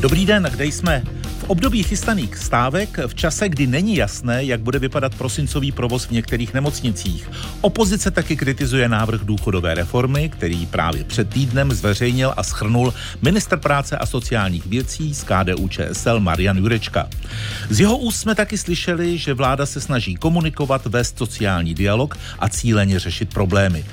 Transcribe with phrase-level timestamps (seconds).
[0.00, 1.02] Dobrý den, kde jsme?
[1.38, 6.10] V období chystaných stávek, v čase, kdy není jasné, jak bude vypadat prosincový provoz v
[6.10, 7.30] některých nemocnicích.
[7.60, 13.98] Opozice taky kritizuje návrh důchodové reformy, který právě před týdnem zveřejnil a schrnul minister práce
[13.98, 17.08] a sociálních věcí z KDU ČSL Marian Jurečka.
[17.70, 22.48] Z jeho úst jsme taky slyšeli, že vláda se snaží komunikovat, vést sociální dialog a
[22.48, 23.84] cíleně řešit problémy.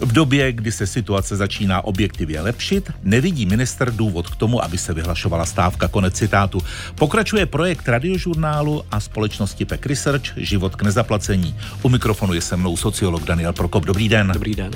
[0.00, 4.94] V době, kdy se situace začíná objektivně lepšit, nevidí minister důvod k tomu, aby se
[4.94, 5.88] vyhlašovala stávka.
[5.88, 6.62] Konec citátu.
[6.94, 11.56] Pokračuje projekt radiožurnálu a společnosti PEC Research Život k nezaplacení.
[11.82, 13.84] U mikrofonu je se mnou sociolog Daniel Prokop.
[13.84, 14.30] Dobrý den.
[14.34, 14.70] Dobrý den.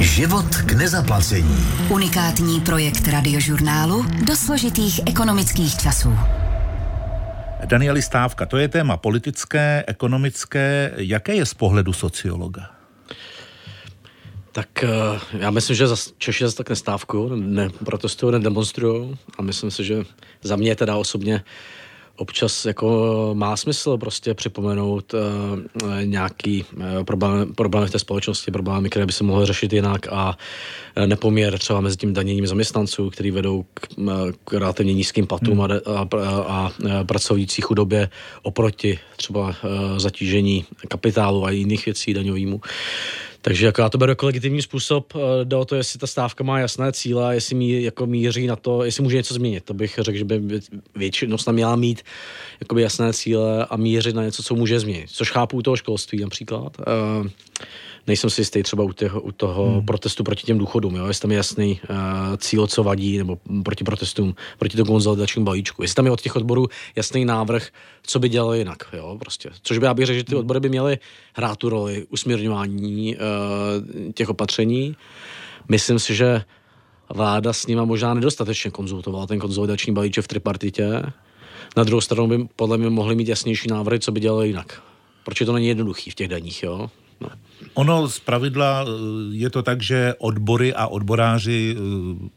[0.00, 1.66] Život k nezaplacení.
[1.88, 6.18] Unikátní projekt radiožurnálu do složitých ekonomických časů.
[7.64, 10.92] Danieli Stávka, to je téma politické, ekonomické.
[10.96, 12.70] Jaké je z pohledu sociologa?
[14.52, 14.88] Tak eh,
[15.38, 15.86] já myslím, že
[16.18, 20.04] Češi zase tak nestávku, neprotestují, nedemonstrují a myslím si, že
[20.42, 21.44] za mě teda osobně
[22.18, 25.20] občas jako má smysl prostě připomenout uh,
[26.04, 30.38] nějaký uh, problém, problémy v té společnosti, problémy, které by se mohly řešit jinak a
[31.06, 33.88] nepoměr třeba mezi tím daněním zaměstnanců, který vedou k,
[34.44, 35.60] k relativně nízkým platům hmm.
[35.60, 38.08] a, a, a, a pracující chudobě
[38.42, 39.54] oproti třeba uh,
[39.98, 42.56] zatížení kapitálu a jiných věcí daňovýmu.
[42.56, 42.62] Uh,
[43.42, 46.44] takže jako já to beru jako legitimní způsob, eh, jde o to, jestli ta stávka
[46.44, 49.64] má jasné cíle, jestli mí, jako míří na to, jestli může něco změnit.
[49.64, 50.40] To bych řekl, že by
[50.96, 52.02] většinou snad měla mít
[52.60, 55.10] jakoby jasné cíle a mířit na něco, co může změnit.
[55.10, 56.76] Což chápu u toho školství například.
[56.78, 57.26] Uh,
[58.06, 59.86] nejsem si jistý třeba u, těho, u toho hmm.
[59.86, 61.06] protestu proti těm důchodům, jo?
[61.06, 61.96] jestli tam je jasný uh,
[62.36, 65.82] cíl, co vadí, nebo proti protestům, proti tomu konzolidačnímu balíčku.
[65.82, 66.66] Jestli tam je od těch odborů
[66.96, 67.68] jasný návrh,
[68.02, 68.78] co by dělali jinak.
[68.92, 69.16] Jo?
[69.20, 69.50] Prostě.
[69.62, 70.98] Což by já bych řekl, že ty odbory by měly
[71.34, 73.22] hrát tu roli usměrňování uh,
[74.14, 74.96] těch opatření.
[75.68, 76.42] Myslím si, že
[77.14, 81.02] vláda s nima možná nedostatečně konzultovala ten konzolidační balíček v tripartitě.
[81.76, 84.82] Na druhou stranu by podle mě mohli mít jasnější návrhy, co by dělali jinak.
[85.24, 86.90] Proč to není jednoduchý v těch daních, jo?
[87.20, 87.28] No.
[87.78, 88.90] Ono z pravidla eh,
[89.30, 91.80] je to tak, že odbory a odboráři eh,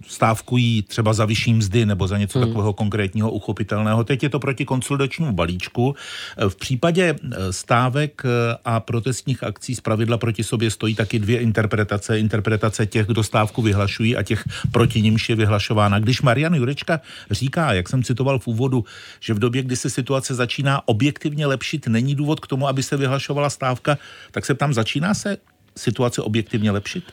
[0.07, 2.47] stávkují třeba za vyšší mzdy nebo za něco hmm.
[2.47, 4.03] takového konkrétního uchopitelného.
[4.03, 5.96] Teď je to proti konsolidačnímu balíčku.
[6.38, 7.16] Eh, v případě
[7.52, 8.22] stávek
[8.66, 12.19] a protestních akcí z pravidla proti sobě stojí taky dvě interpretace.
[12.19, 16.00] Interpretace těch, kdo stávku vyhlašují a těch proti nimž je vyhlašována.
[16.00, 18.85] Když Marian Jurečka říká, jak jsem citoval v úvodu,
[19.19, 22.97] že v době, kdy se situace začíná objektivně lepšit, není důvod k tomu, aby se
[22.97, 23.97] vyhlašovala stávka,
[24.31, 25.31] tak se tam začíná se
[25.76, 27.04] situace objektivně lepšit?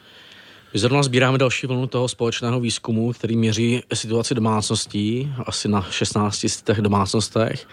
[0.75, 6.47] My zrovna sbíráme další vlnu toho společného výzkumu, který měří situaci domácností, asi na 16
[6.65, 7.67] těch domácnostech.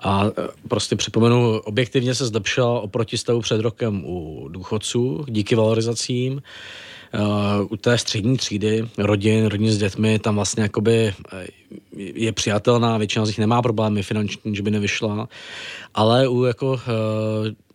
[0.00, 0.30] A e,
[0.68, 6.42] prostě připomenu, objektivně se zlepšila oproti stavu před rokem u důchodců díky valorizacím.
[7.14, 11.46] Uh, u té střední třídy rodin, rodin s dětmi, tam vlastně jakoby eh,
[11.96, 15.28] je přijatelná, většina z nich nemá problémy finanční, že by nevyšla,
[15.94, 16.78] ale u jako uh,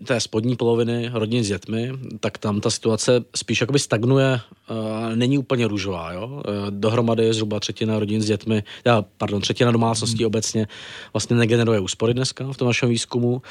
[0.05, 4.39] té spodní poloviny rodin s dětmi, tak tam ta situace spíš jakoby stagnuje,
[4.69, 6.27] uh, není úplně růžová, jo.
[6.27, 10.27] Uh, dohromady je zhruba třetina rodin s dětmi, já, pardon, třetina domácností hmm.
[10.27, 10.67] obecně
[11.13, 13.41] vlastně negeneruje úspory dneska v tom našem výzkumu,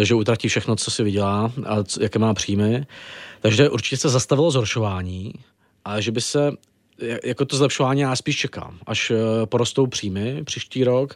[0.00, 2.86] že utratí všechno, co si vydělá a co, jaké má příjmy.
[3.40, 5.32] Takže určitě se zastavilo zhoršování,
[5.84, 6.52] ale že by se
[7.24, 11.14] jako to zlepšování já spíš čekám, až eh, porostou příjmy příští rok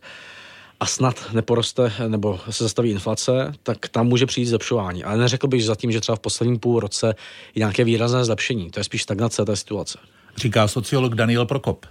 [0.81, 5.05] a snad neporoste nebo se zastaví inflace, tak tam může přijít zlepšování.
[5.05, 7.07] Ale neřekl bych zatím, že třeba v posledním půl roce
[7.55, 8.71] je nějaké výrazné zlepšení.
[8.71, 9.99] To je spíš stagnace té situace.
[10.37, 11.87] Říká sociolog Daniel Prokop.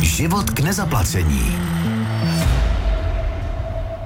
[0.00, 1.56] Život k nezaplacení.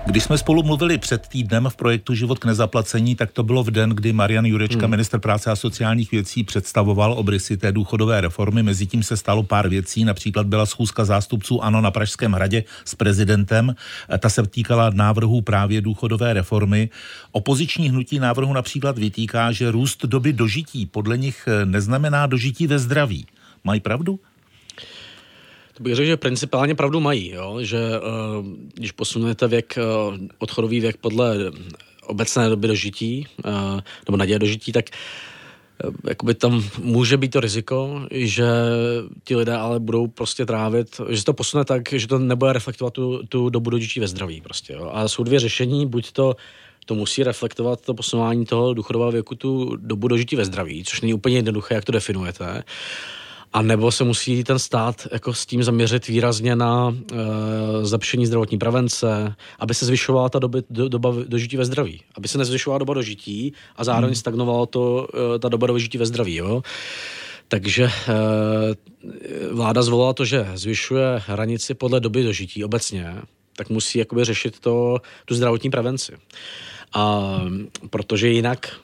[0.07, 3.71] Když jsme spolu mluvili před týdnem v projektu Život k nezaplacení, tak to bylo v
[3.71, 4.91] den, kdy Marian Jurečka, hmm.
[4.91, 8.63] minister práce a sociálních věcí, představoval obrysy té důchodové reformy.
[8.63, 13.75] Mezitím se stalo pár věcí, například byla schůzka zástupců ANO na Pražském hradě s prezidentem.
[14.19, 16.91] Ta se týkala návrhů právě důchodové reformy.
[17.33, 23.27] Opoziční hnutí návrhu například vytýká, že růst doby dožití podle nich neznamená dožití ve zdraví.
[23.65, 24.21] Mají pravdu?
[25.77, 27.59] To bych řekl, že principálně pravdu mají, jo?
[27.61, 29.79] že uh, když posunete věk,
[30.09, 31.37] uh, odchodový věk podle
[32.07, 34.85] obecné doby dožití, uh, nebo naděje dožití, tak
[36.09, 38.47] jakoby tam může být to riziko, že
[39.25, 42.93] ti lidé ale budou prostě trávit, že se to posune tak, že to nebude reflektovat
[42.93, 44.73] tu, tu dobu dožití ve zdraví prostě.
[44.73, 44.91] Jo?
[44.93, 46.37] A jsou dvě řešení, buď to
[46.87, 51.15] to musí reflektovat to posunování toho důchodového věku, tu dobu dožití ve zdraví, což není
[51.15, 52.63] úplně jednoduché, jak to definujete.
[53.53, 57.17] A nebo se musí ten stát jako s tím zaměřit výrazně na e,
[57.87, 62.03] zlepšení zdravotní prevence, aby se zvyšovala ta doby, do, doba dožití ve zdraví.
[62.15, 64.15] Aby se nezvyšovala doba dožití a zároveň hmm.
[64.15, 66.35] stagnovala to, e, ta doba dožití ve zdraví.
[66.35, 66.63] Jo?
[67.49, 67.91] Takže e,
[69.53, 73.15] vláda zvolila to, že zvyšuje hranici podle doby dožití obecně,
[73.57, 76.13] tak musí jakoby řešit to, tu zdravotní prevenci.
[76.95, 77.35] A
[77.91, 78.77] protože jinak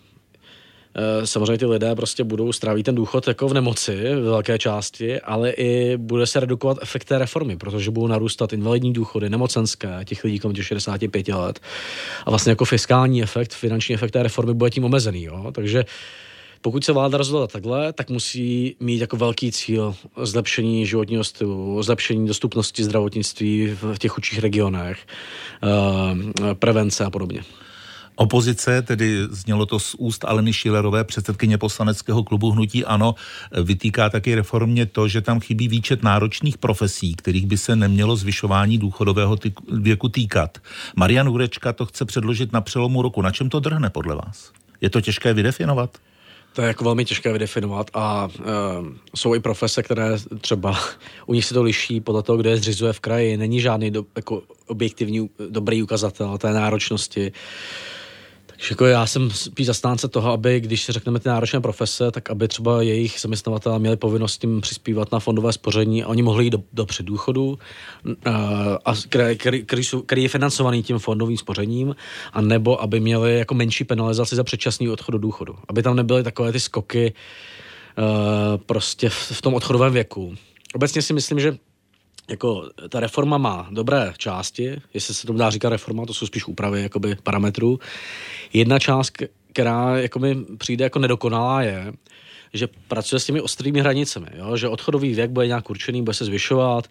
[1.25, 5.51] samozřejmě ty lidé prostě budou strávit ten důchod jako v nemoci v velké části, ale
[5.51, 10.39] i bude se redukovat efekt té reformy, protože budou narůstat invalidní důchody, nemocenské těch lidí
[10.39, 11.61] kolem těch 65 let
[12.27, 15.23] a vlastně jako fiskální efekt, finanční efekt té reformy bude tím omezený.
[15.25, 15.53] Jo?
[15.53, 15.85] Takže
[16.61, 22.27] pokud se vláda rozhodla takhle, tak musí mít jako velký cíl zlepšení životního stylu, zlepšení
[22.27, 24.99] dostupnosti zdravotnictví v těch chudších regionech,
[25.63, 27.43] eh, prevence a podobně.
[28.23, 33.15] Opozice, tedy znělo to z úst Aleny Šilerové, předsedkyně poslaneckého klubu Hnutí Ano,
[33.63, 38.79] vytýká taky reformě to, že tam chybí výčet náročných profesí, kterých by se nemělo zvyšování
[38.79, 39.39] důchodového
[39.73, 40.59] věku týkat.
[40.97, 43.23] Marian Urečka to chce předložit na přelomu roku.
[43.23, 44.53] Na čem to drhne podle vás?
[44.81, 45.99] Je to těžké vydefinovat?
[46.53, 48.43] To je jako velmi těžké vydefinovat a e,
[49.17, 50.79] jsou i profese, které třeba
[51.27, 53.37] u nich se to liší podle toho, kde je zřizuje v kraji.
[53.37, 57.33] Není žádný do, jako objektivní dobrý ukazatel té náročnosti.
[58.71, 62.83] Jako já jsem spíš zastánce toho, aby když řekneme ty náročné profese, tak aby třeba
[62.83, 66.87] jejich zaměstnavatelé měli povinnost tím přispívat na fondové spoření a oni mohli jít do, do
[66.87, 67.59] předdůchodu,
[68.85, 71.97] a, který, který, který je financovaný tím fondovým spořením,
[72.33, 75.55] a nebo aby měli jako menší penalizaci za předčasný odchod do důchodu.
[75.69, 77.13] Aby tam nebyly takové ty skoky
[77.99, 78.05] uh,
[78.67, 80.35] prostě v, v tom odchodovém věku.
[80.75, 81.57] Obecně si myslím, že
[82.31, 86.47] jako ta reforma má dobré části, jestli se to dá říkat reforma, to jsou spíš
[86.47, 87.79] úpravy jakoby parametrů.
[88.53, 89.13] Jedna část,
[89.53, 91.93] která jako mi přijde jako nedokonalá je,
[92.55, 94.57] že pracuje s těmi ostrými hranicemi, jo?
[94.57, 96.89] že odchodový věk bude nějak určený, bude se zvyšovat,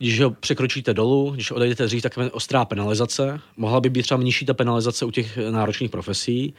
[0.00, 3.40] když ho překročíte dolů, když odejdete dřív, tak je ostrá penalizace.
[3.56, 6.54] Mohla by být třeba nižší ta penalizace u těch náročných profesí.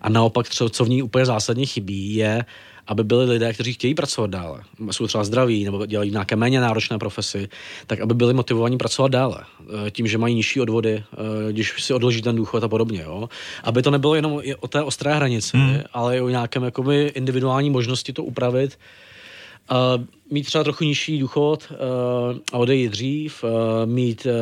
[0.00, 2.44] A naopak, co v ní úplně zásadně chybí, je
[2.86, 6.98] aby byli lidé, kteří chtějí pracovat dále, jsou třeba zdraví nebo dělají nějaké méně náročné
[6.98, 7.48] profesy,
[7.86, 9.38] tak aby byli motivovaní pracovat dále.
[9.86, 13.02] Eh, tím, že mají nižší odvody, eh, když si odloží ten důchod a podobně.
[13.02, 13.28] Jo?
[13.64, 15.80] Aby to nebylo jenom o té ostré hranici, hmm.
[15.92, 18.78] ale i o nějakém jakoby, individuální možnosti to upravit,
[19.70, 21.76] Uh, mít třeba trochu nižší důchod uh,
[22.52, 23.50] a odejít dřív, uh,
[23.84, 24.32] mít, uh,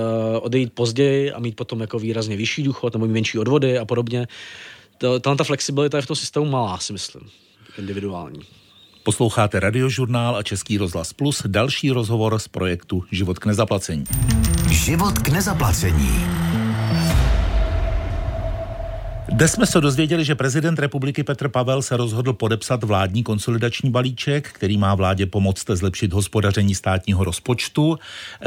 [0.45, 4.27] odejít později a mít potom jako výrazně vyšší důchod nebo mít menší odvody a podobně.
[4.99, 7.23] Tahle ta flexibilita je v tom systému malá, si myslím
[7.79, 8.41] individuální.
[9.03, 14.05] Posloucháte radiožurnál a Český rozhlas Plus, další rozhovor z projektu Život k nezaplacení.
[14.71, 16.25] Život k nezaplacení.
[19.29, 24.49] Dnes jsme se dozvěděli, že prezident republiky Petr Pavel se rozhodl podepsat vládní konsolidační balíček,
[24.53, 27.99] který má vládě pomoct zlepšit hospodaření státního rozpočtu.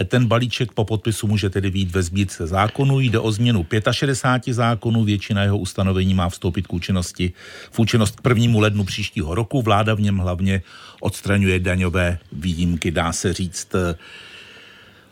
[0.05, 2.99] Ten balíček po podpisu může tedy být ve sbírce zákonů.
[2.99, 7.33] Jde o změnu 65 zákonů, většina jeho ustanovení má vstoupit k účinnosti
[7.71, 8.59] v účinnost k 1.
[8.59, 9.61] lednu příštího roku.
[9.61, 10.61] Vláda v něm hlavně
[10.99, 13.75] odstraňuje daňové výjimky, dá se říct.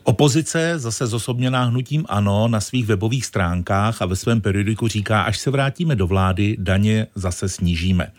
[0.08, 5.38] Opozice, zase zosobněná hnutím ANO, na svých webových stránkách a ve svém periodiku říká, až
[5.38, 8.04] se vrátíme do vlády, daně zase snížíme.
[8.04, 8.12] E,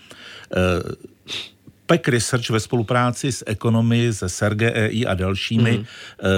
[1.87, 5.85] PEC Research ve spolupráci s ekonomy ze SRGEI a dalšími mm.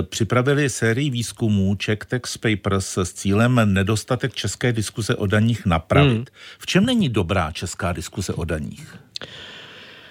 [0.03, 6.19] připravili sérii výzkumů Czech Tax Papers s cílem nedostatek české diskuse o daních napravit.
[6.19, 6.27] Mm.
[6.59, 8.97] V čem není dobrá česká diskuse o daních?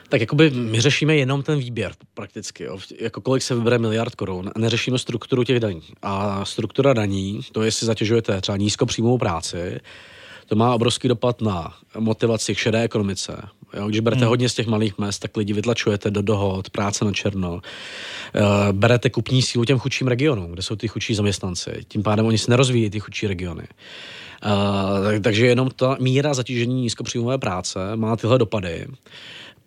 [0.09, 2.77] Tak jakoby my řešíme jenom ten výběr prakticky, jo.
[3.00, 5.83] jako kolik se vybere miliard korun a neřešíme strukturu těch daní.
[6.02, 9.80] A struktura daní, to jestli zatěžujete třeba nízkopříjmovou práci,
[10.45, 13.42] to má obrovský dopad na motivaci k šedé ekonomice.
[13.73, 14.30] Jo, když berete hmm.
[14.30, 17.54] hodně z těch malých mest, tak lidi vytlačujete do dohod, práce na černo.
[17.54, 17.61] Uh,
[18.71, 21.71] berete kupní sílu těm chudším regionům, kde jsou ty chudší zaměstnanci.
[21.87, 23.64] Tím pádem oni se nerozvíjí, ty chudší regiony.
[24.45, 28.87] Uh, tak, takže jenom ta míra zatížení nízkopříjmové práce má tyhle dopady.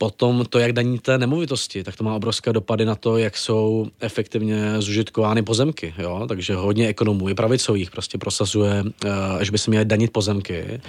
[0.00, 4.80] Potom to, jak daníte nemovitosti, tak to má obrovské dopady na to, jak jsou efektivně
[4.80, 5.94] zužitkovány pozemky.
[5.98, 6.24] Jo?
[6.28, 10.80] Takže hodně ekonomů i pravicových prostě prosazuje, eh, že by se měly danit pozemky,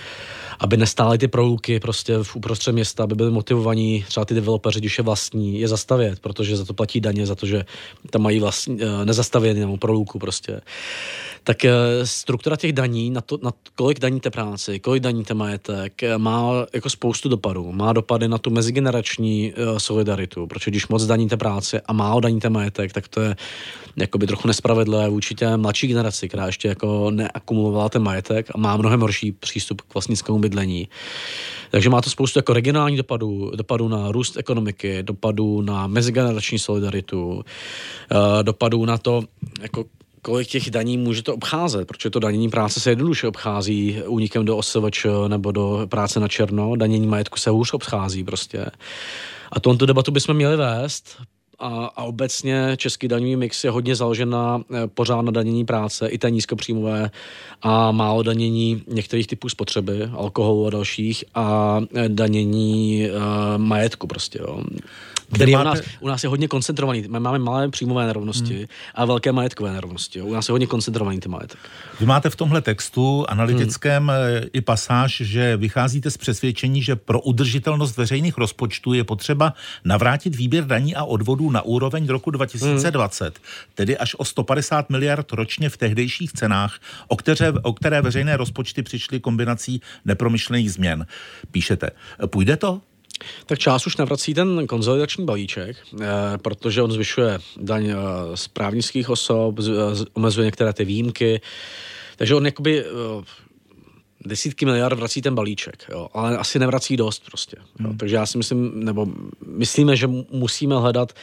[0.60, 4.98] aby nestály ty prouluky prostě v uprostřed města, aby byli motivovaní třeba ty developeři, když
[4.98, 7.66] je vlastní, je zastavět, protože za to platí daně, za to, že
[8.10, 10.62] tam mají vlastní, eh, nezastavěný nebo prolouku prostě
[11.44, 11.72] tak eh,
[12.04, 16.90] struktura těch daní, na, to, na kolik daníte práci, kolik daníte majetek, eh, má jako
[16.90, 17.72] spoustu dopadů.
[17.72, 22.50] Má dopady na tu mezigenerační uh, solidaritu, protože když moc daníte práci a málo daníte
[22.50, 23.36] majetek, tak to je
[23.96, 28.78] jakoby trochu nespravedlivé vůči té mladší generaci, která ještě jako neakumulovala ten majetek a má
[28.78, 30.90] mnohem horší přístup k vlastnickému bydlení.
[31.72, 37.44] Takže má to spoustu jako regionální dopadů, dopadů na růst ekonomiky, dopadů na mezigenerační solidaritu,
[38.44, 39.24] dopadů na to,
[39.62, 39.86] jako
[40.22, 45.06] kolik těch daní můžete obcházet, protože to danění práce se jednoduše obchází únikem do OSVČ
[45.28, 48.66] nebo do práce na černo, danění majetku se hůř obchází prostě.
[49.52, 51.18] A tuto debatu bychom měli vést
[51.62, 56.08] a, a obecně český daňový mix je hodně založen na eh, pořád na danění práce,
[56.08, 57.12] i té nízkopříjmové
[57.62, 63.22] a málo danění některých typů spotřeby, alkoholu a dalších a eh, danění uh,
[63.58, 64.40] majetku prostě.
[64.42, 64.64] Jo
[65.34, 65.70] který máte...
[65.70, 67.02] u, nás, u nás je hodně koncentrovaný.
[67.02, 68.66] My máme malé příjmové nerovnosti hmm.
[68.96, 70.20] a velké majetkové nerovnosti.
[70.20, 70.26] Jo.
[70.26, 71.60] U nás je hodně koncentrovaný ty majetek.
[72.00, 74.50] Vy máte v tomhle textu analytickém hmm.
[74.54, 79.54] i pasáž, že vycházíte z přesvědčení, že pro udržitelnost veřejných rozpočtů je potřeba
[79.86, 83.34] navrátit výběr daní a odvodů na úroveň roku 2020, hmm.
[83.76, 88.84] tedy až o 150 miliard ročně v tehdejších cenách, o které, o které veřejné rozpočty
[88.84, 91.06] přišly kombinací nepromyšlených změn.
[91.52, 91.90] Píšete,
[92.28, 92.82] půjde to?
[93.46, 96.06] Tak část už navrací ten konzolidační balíček, eh,
[96.42, 97.96] protože on zvyšuje daň eh,
[98.38, 99.56] z právnických osob,
[100.14, 101.42] omezuje některé ty výjimky,
[102.18, 103.24] takže on jakoby eh,
[104.26, 107.58] desítky miliard vrací ten balíček, jo, ale asi nevrací dost prostě.
[107.80, 107.88] Jo.
[107.88, 107.98] Hmm.
[107.98, 109.08] Takže já si myslím, nebo
[109.48, 111.14] myslíme, že musíme hledat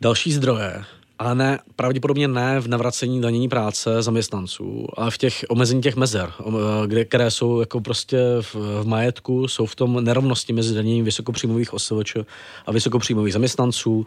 [0.00, 0.84] další zdroje,
[1.18, 6.32] ale ne, pravděpodobně ne v navracení danění práce zaměstnanců, ale v těch omezení těch mezer,
[6.86, 11.74] kde, které jsou jako prostě v, v majetku, jsou v tom nerovnosti mezi daněním vysokopříjmových
[11.74, 12.16] OSVČ
[12.66, 14.06] a vysokopříjmových zaměstnanců,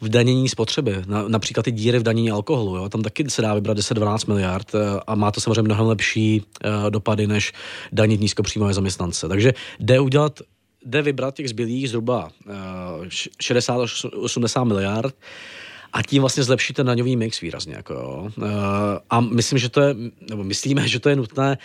[0.00, 3.54] v danění spotřeby, na, například ty díry v danění alkoholu, jo, tam taky se dá
[3.54, 7.52] vybrat 10-12 miliard eh, a má to samozřejmě mnohem lepší uh, dopady, než
[7.92, 9.28] danit nízkopříjmové zaměstnance.
[9.28, 10.40] Takže jde udělat
[10.86, 12.52] jde vybrat těch zbylých zhruba uh,
[13.40, 15.14] 60 až 80 miliard,
[15.94, 17.74] a tím vlastně zlepší ten daňový mix výrazně.
[17.74, 18.30] Jako jo.
[18.42, 18.50] Eh,
[19.10, 19.94] a myslím, že to je,
[20.30, 21.58] nebo myslíme, že to je nutné,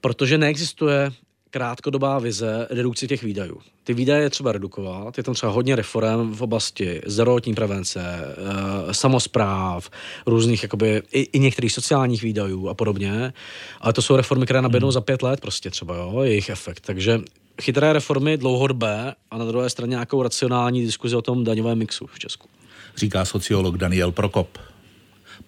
[0.00, 1.10] protože neexistuje
[1.50, 3.60] krátkodobá vize redukce těch výdajů.
[3.84, 8.94] Ty výdaje je třeba redukovat, je tam třeba hodně reform v oblasti zdravotní prevence, e,
[8.94, 9.90] samozpráv,
[10.26, 13.32] různých jakoby, i, i některých sociálních výdajů a podobně,
[13.80, 14.92] ale to jsou reformy, které naběhnou hmm.
[14.92, 16.80] za pět let prostě třeba, jo, jejich efekt.
[16.80, 17.20] Takže
[17.62, 22.18] chytré reformy dlouhodobé a na druhé straně nějakou racionální diskuzi o tom daňovém mixu v
[22.18, 22.48] Česku
[22.96, 24.58] říká sociolog Daniel Prokop.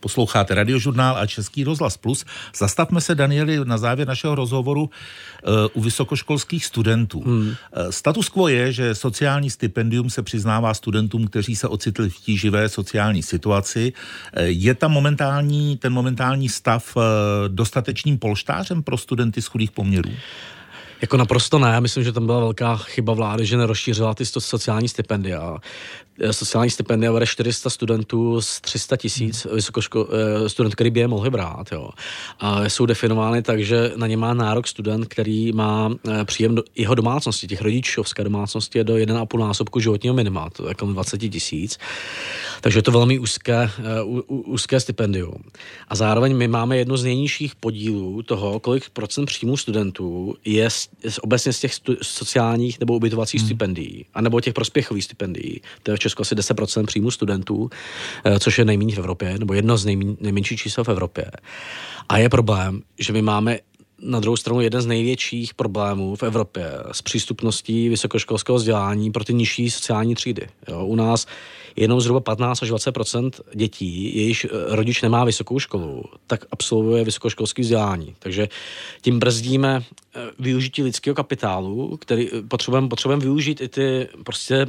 [0.01, 2.25] Posloucháte radiožurnál a Český rozhlas Plus.
[2.57, 4.91] Zastavme se, Danieli, na závěr našeho rozhovoru uh,
[5.73, 7.21] u vysokoškolských studentů.
[7.21, 7.49] Hmm.
[7.49, 7.55] Uh,
[7.91, 13.23] status quo je, že sociální stipendium se přiznává studentům, kteří se ocitli v tíživé sociální
[13.23, 13.93] situaci.
[13.93, 16.97] Uh, je tam momentální, ten momentální stav
[17.49, 20.11] dostatečným polštářem pro studenty z chudých poměrů?
[21.01, 25.57] Jako naprosto ne, myslím, že tam byla velká chyba vlády, že nerozšířila ty sociální stipendia.
[26.21, 30.09] Eh, sociální stipendia bere 400 studentů z 300 tisíc vysokoško,
[30.45, 31.73] eh, studentů, který by je mohli brát.
[31.73, 31.91] Jo.
[32.41, 36.63] A jsou definovány tak, že na ně má nárok student, který má eh, příjem do
[36.77, 41.19] jeho domácnosti, těch rodičovské domácnosti je do 1,5 násobku životního minima, to je jako 20
[41.19, 41.79] tisíc.
[42.61, 43.71] Takže je to velmi úzké,
[44.27, 45.45] úzké stipendium.
[45.89, 50.89] A zároveň my máme jedno z nejnižších podílů toho, kolik procent příjmů studentů je z,
[51.21, 53.49] obecně z těch stu, sociálních nebo ubytovacích hmm.
[53.49, 55.61] stipendií, anebo těch prospěchových stipendií.
[55.83, 57.71] To je Česku asi 10% příjmu studentů,
[58.25, 61.25] eh, což je nejméně v Evropě, nebo jedno z nejméně, nejmenších čísel v Evropě.
[62.09, 63.59] A je problém, že my máme
[64.05, 69.35] na druhou stranu jeden z největších problémů v Evropě s přístupností vysokoškolského vzdělání pro ty
[69.35, 70.49] nižší sociální třídy.
[70.69, 71.27] Jo, u nás
[71.77, 77.63] jenom zhruba 15 až 20% dětí, jejichž eh, rodič nemá vysokou školu, tak absolvuje vysokoškolské
[77.63, 78.15] vzdělání.
[78.19, 78.49] Takže
[79.03, 84.67] tím brzdíme eh, využití lidského kapitálu, který potřebujeme potřebujeme využít i ty prostě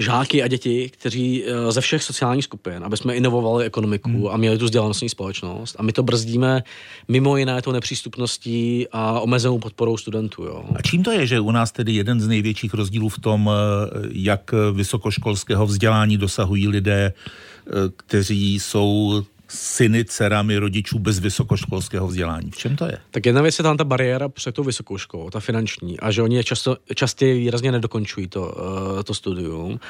[0.00, 4.28] žáky a děti, kteří eh, ze všech sociálních skupin, aby jsme inovovali ekonomiku hmm.
[4.28, 5.76] a měli tu vzdělanostní společnost.
[5.78, 6.62] A my to brzdíme
[7.08, 10.44] mimo jiné tou nepřístupností a omezenou podporou studentů.
[10.44, 10.64] Jo.
[10.74, 14.08] A čím to je, že u nás tedy jeden z největších rozdílů v tom, eh,
[14.12, 22.50] jak vysokoškolského vzdělání dosahují lidé, eh, kteří jsou syny, dcerami rodičů bez vysokoškolského vzdělání.
[22.50, 22.98] V čem to je?
[23.10, 26.22] Tak jedna věc je tam ta bariéra před tou vysokou školou, ta finanční, a že
[26.22, 29.80] oni je často, častěji výrazně nedokončují to, uh, to studium.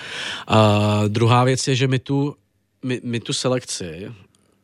[0.49, 2.37] A druhá věc je, že my tu,
[2.85, 4.13] my, my tu selekci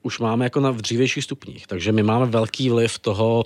[0.03, 3.45] už máme jako na v dřívějších stupních, takže my máme velký vliv toho,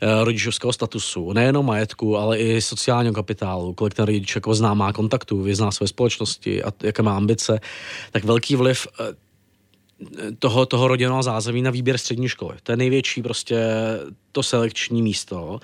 [0.00, 4.92] eh, rodičovského statusu, nejenom majetku, ale i sociálního kapitálu, kolik ten rodič jako zná, má
[4.92, 7.60] kontaktů, vyzná své společnosti a jaké má ambice,
[8.12, 9.25] tak velký vliv eh,
[10.38, 12.56] toho, toho rodinného zázemí na výběr střední školy.
[12.62, 13.56] To je největší prostě
[14.32, 15.60] to selekční místo,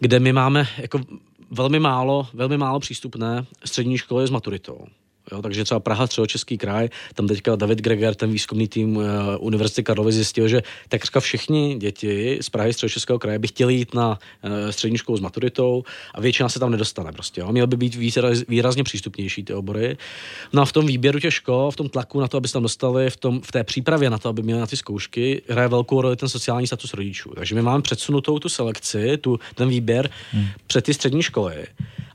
[0.00, 1.00] kde my máme jako
[1.50, 4.86] velmi málo, velmi málo přístupné střední školy s maturitou.
[5.32, 9.04] Jo, takže třeba Praha, Středočeský kraj, tam teďka David Greger, ten výzkumný tým uh,
[9.38, 14.08] Univerzity Karlovy zjistil, že takřka všichni děti z Prahy, Středočeského kraje by chtěli jít na
[14.08, 15.82] uh, střední školu s maturitou
[16.14, 17.40] a většina se tam nedostane prostě.
[17.40, 17.52] Jo.
[17.52, 19.96] Měl by být výraz, výrazně přístupnější ty obory.
[20.52, 22.62] No a v tom výběru těch škol, v tom tlaku na to, aby se tam
[22.62, 26.00] dostali, v, tom, v té přípravě na to, aby měli na ty zkoušky, hraje velkou
[26.00, 27.32] roli ten sociální status rodičů.
[27.34, 30.46] Takže my máme předsunutou tu selekci, tu, ten výběr hmm.
[30.66, 31.66] před ty střední školy.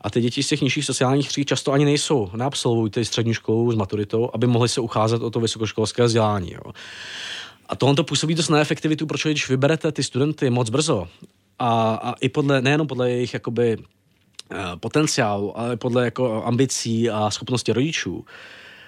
[0.01, 3.71] A ty děti z těch nižších sociálních tříd často ani nejsou, neabsolvují ty střední školu
[3.71, 6.51] s maturitou, aby mohli se ucházet o to vysokoškolské vzdělání.
[6.53, 6.71] Jo.
[7.69, 11.07] A tohle to působí dost neefektivitu, protože když vyberete ty studenty moc brzo
[11.59, 13.77] a, a i podle, nejenom podle jejich jakoby
[14.51, 18.25] eh, potenciálu, ale podle jako ambicí a schopnosti rodičů,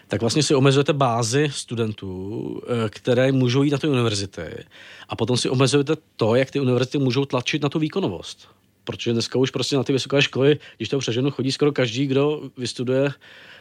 [0.07, 4.65] tak vlastně si omezujete bázi studentů, eh, které můžou jít na ty univerzity
[5.09, 8.49] a potom si omezujete to, jak ty univerzity můžou tlačit na tu výkonovost.
[8.83, 12.41] Protože dneska už prostě na ty vysoké školy, když to přeženu, chodí skoro každý, kdo
[12.57, 13.11] vystuduje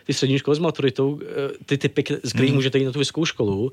[0.04, 2.56] ty střední školy s maturitou, eh, ty typy, z kterých mm.
[2.56, 3.72] můžete jít na tu vysokou školu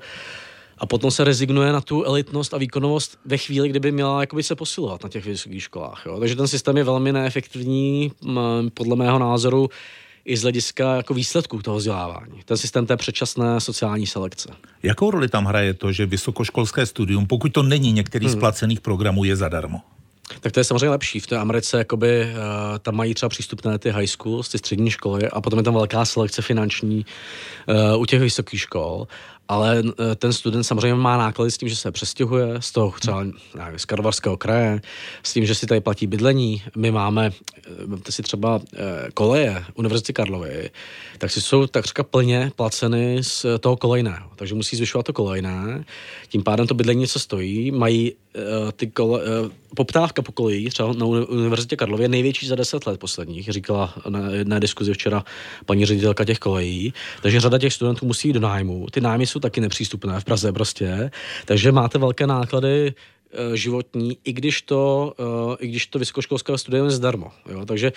[0.78, 4.54] a potom se rezignuje na tu elitnost a výkonovost ve chvíli, kdyby měla jakoby se
[4.54, 6.02] posilovat na těch vysokých školách.
[6.06, 6.20] Jo?
[6.20, 8.12] Takže ten systém je velmi neefektivní,
[8.74, 9.68] podle mého názoru,
[10.24, 12.40] i z hlediska jako výsledků toho vzdělávání.
[12.44, 14.48] Ten systém té předčasné sociální selekce.
[14.82, 18.34] Jakou roli tam hraje to, že vysokoškolské studium, pokud to není některý hmm.
[18.34, 19.80] z placených programů, je zadarmo?
[20.40, 21.20] Tak to je samozřejmě lepší.
[21.20, 25.28] V té Americe jakoby, uh, tam mají třeba přístupné ty high schools, ty střední školy
[25.28, 27.06] a potom je tam velká selekce finanční
[27.94, 29.06] uh, u těch vysokých škol
[29.50, 33.24] ale eh, ten student samozřejmě má náklady s tím, že se přestěhuje z toho třeba
[33.54, 34.80] nevím, z Karlovarského kraje,
[35.22, 36.62] s tím, že si tady platí bydlení.
[36.76, 37.30] My máme,
[37.86, 38.60] vemte si třeba
[39.14, 40.70] koleje Univerzity Karlovy,
[41.18, 44.30] tak si jsou takřka plně placeny z toho kolejného.
[44.36, 45.84] Takže musí zvyšovat to kolejné,
[46.28, 48.12] tím pádem to bydlení něco stojí, mají
[48.76, 49.20] ty kole,
[49.76, 54.60] poptávka po kolejích, třeba na Univerzitě Karlově, největší za 10 let posledních, říkala na jedné
[54.60, 55.24] diskuzi včera
[55.66, 56.94] paní ředitelka těch kolejí.
[57.22, 58.86] Takže řada těch studentů musí jít do nájmu.
[58.90, 61.10] Ty nájmy jsou taky nepřístupné v Praze prostě,
[61.44, 62.94] takže máte velké náklady
[63.48, 67.32] uh, životní, i když to, uh, i když to vysokoškolské studium je zdarmo.
[67.52, 67.64] Jo?
[67.66, 67.92] Takže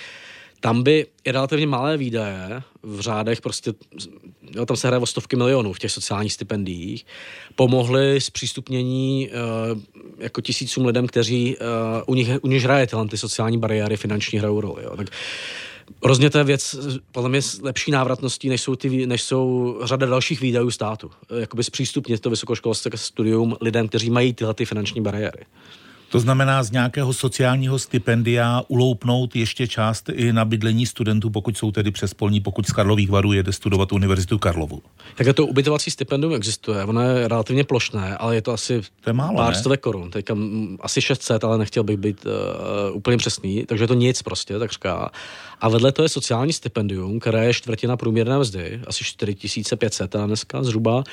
[0.59, 3.73] tam by i relativně malé výdaje v řádech prostě,
[4.55, 7.05] jo, tam se hraje o stovky milionů v těch sociálních stipendiích,
[7.55, 9.81] pomohly zpřístupnění uh,
[10.19, 11.63] jako tisícům lidem, kteří uh,
[12.05, 14.83] u, nich, u nich hraje ty sociální bariéry finanční hrajou roli.
[14.83, 14.97] Jo.
[14.97, 15.07] Tak
[16.03, 16.75] Rozně to je věc,
[17.11, 21.11] podle mě lepší návratností, než jsou, ty, než jsou řada dalších výdajů státu.
[21.39, 25.45] Jakoby zpřístupnit to vysokoškolské studium lidem, kteří mají tyhle ty finanční bariéry.
[26.13, 31.71] To znamená z nějakého sociálního stipendia uloupnout ještě část i na bydlení studentů, pokud jsou
[31.71, 34.81] tedy přespolní, pokud z Karlových varů jede studovat Univerzitu Karlovu.
[35.15, 39.13] Tak to ubytovací stipendium existuje, ono je relativně plošné, ale je to asi to je
[39.13, 40.37] málo, pár stovek korun, teďka
[40.81, 42.31] asi 600, ale nechtěl bych být uh,
[42.95, 45.11] úplně přesný, takže je to nic prostě, tak říká.
[45.61, 51.03] A vedle to je sociální stipendium, které je čtvrtina průměrné mzdy, asi 4500 dneska zhruba,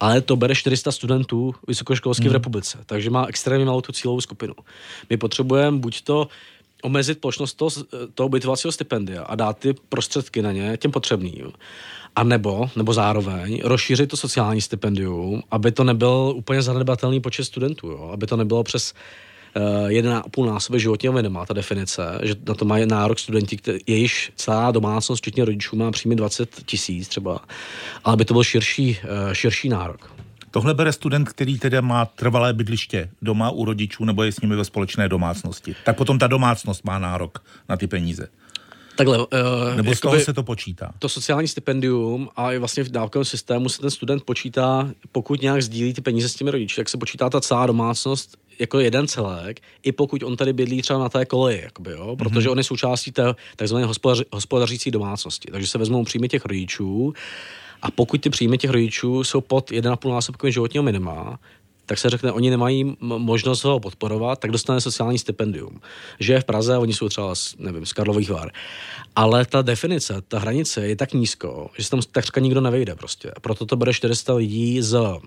[0.00, 2.30] ale to bere 400 studentů vysokoškolských hmm.
[2.30, 4.45] v republice, takže má extrémně malou tu cílovou skupinu.
[5.10, 6.28] My potřebujeme buď to
[6.82, 7.70] omezit plošnost toho,
[8.14, 11.52] toho ubytovacího stipendia a dát ty prostředky na ně těm potřebným.
[12.16, 17.88] A nebo, nebo zároveň rozšířit to sociální stipendium, aby to nebyl úplně zanedbatelný počet studentů,
[17.88, 18.10] jo?
[18.12, 18.94] aby to nebylo přes
[19.56, 23.56] uh, jeden a půl násobek životního minima, ta definice, že na to mají nárok studenti,
[23.56, 27.40] který, jejíž celá domácnost, včetně rodičů, má příjmy 20 tisíc třeba,
[28.04, 30.15] ale aby to byl širší, uh, širší nárok.
[30.50, 34.56] Tohle bere student, který teda má trvalé bydliště doma u rodičů nebo je s nimi
[34.56, 35.74] ve společné domácnosti.
[35.84, 38.28] Tak potom ta domácnost má nárok na ty peníze.
[38.96, 39.26] Takhle, uh,
[39.76, 40.92] Nebo z toho se to počítá?
[40.98, 45.62] To sociální stipendium a i vlastně v dávkovém systému se ten student počítá, pokud nějak
[45.62, 49.60] sdílí ty peníze s těmi rodiči, tak se počítá ta celá domácnost jako jeden celek,
[49.82, 52.16] i pokud on tady bydlí třeba na té koleji, jakoby, jo?
[52.16, 52.52] protože mm-hmm.
[52.52, 55.48] on je součástí té takzvané hospodař, hospodařící domácnosti.
[55.52, 57.14] Takže se vezmou příjmy těch rodičů
[57.82, 61.38] a pokud ty příjmy těch rodičů jsou pod 1,5 násobkovým životního minima,
[61.86, 65.80] tak se řekne, oni nemají možnost ho podporovat, tak dostane sociální stipendium.
[66.20, 68.50] Že je v Praze, oni jsou třeba, nevím, z Karlových Vár.
[69.16, 73.32] Ale ta definice, ta hranice je tak nízko, že se tam takřka nikdo nevejde prostě.
[73.40, 75.18] Proto to bere 400 lidí z uh,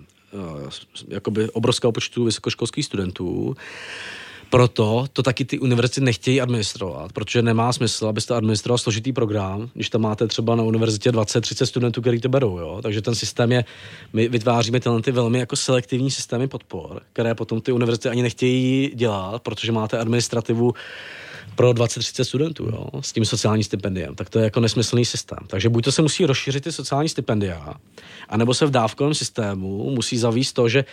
[1.08, 3.56] jakoby obrovského počtu vysokoškolských studentů
[4.50, 9.90] proto to taky ty univerzity nechtějí administrovat, protože nemá smysl, abyste administroval složitý program, když
[9.90, 12.58] tam máte třeba na univerzitě 20-30 studentů, který to berou.
[12.58, 12.80] Jo?
[12.82, 13.64] Takže ten systém je,
[14.12, 18.90] my vytváříme tyhle ty velmi jako selektivní systémy podpor, které potom ty univerzity ani nechtějí
[18.94, 20.74] dělat, protože máte administrativu
[21.54, 25.38] pro 20-30 studentů jo, s tím sociálním stipendiem, tak to je jako nesmyslný systém.
[25.46, 27.74] Takže buď to se musí rozšířit ty sociální stipendia,
[28.28, 30.84] anebo se v dávkovém systému musí zavíst to, že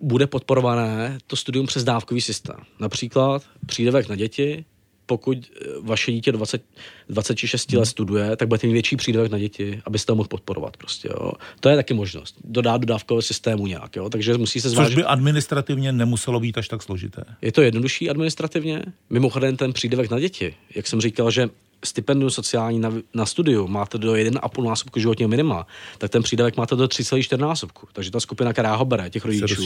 [0.00, 2.56] bude podporované to studium přes dávkový systém.
[2.80, 4.64] Například přídavek na děti,
[5.06, 6.62] pokud eh, vaše dítě 20,
[7.08, 10.76] 26 let studuje, tak budete mít větší přídavek na děti, abyste ho mohl podporovat.
[10.76, 11.32] Prostě, jo.
[11.60, 12.36] To je taky možnost.
[12.44, 13.96] Dodat do dávkového systému nějak.
[13.96, 14.10] Jo.
[14.10, 14.88] Takže musí se zvážit.
[14.88, 17.24] Což by administrativně nemuselo být až tak složité.
[17.42, 18.82] Je to jednodušší administrativně.
[19.10, 21.48] Mimochodem ten přídavek na děti, jak jsem říkal, že
[21.84, 25.66] stipendium sociální na, na studiu máte do 1,5 násobku životního minima,
[25.98, 27.88] tak ten přídavek máte do 3,4 násobku.
[27.92, 29.62] Takže ta skupina, která ho bere, těch rodičů,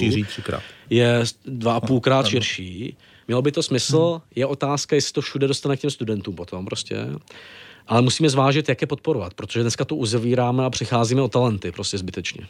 [0.90, 2.96] je 2,5 krát no, širší.
[3.28, 4.20] Mělo by to smysl, hmm.
[4.35, 7.07] je otázka, jestli to všude dostane k těm studentům potom prostě.
[7.87, 11.98] ale musíme zvážit, jak je podporovat, protože dneska to uzavíráme a přicházíme o talenty prostě
[11.98, 12.46] zbytečně.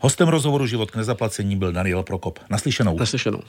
[0.00, 2.38] Hostem rozhovoru Život k nezaplacení byl Daniel Prokop.
[2.50, 2.98] Naslyšenou.
[2.98, 3.40] Naslyšenou.